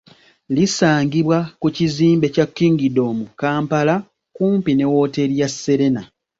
[0.55, 6.01] Lisangibwa ku kizimbe kya Kingdom Kampala okumpi ne wooteeri ya Sserena.